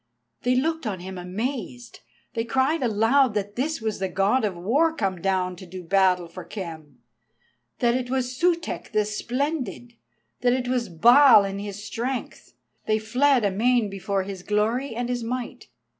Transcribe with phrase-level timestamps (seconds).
[0.41, 1.99] They looked on him amazed,
[2.33, 6.27] they cried aloud that this was the God of War come down to do battle
[6.27, 7.03] for Khem,
[7.77, 9.93] that it was Sutek the Splendid,
[10.39, 12.53] that it was Baal in his strength;
[12.87, 15.67] they fled amain before his glory and his might.